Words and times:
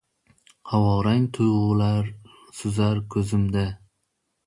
Havorang 0.71 1.27
tuyg‘ular 1.37 2.11
suzar 2.63 3.07
ko‘zimda 3.17 3.71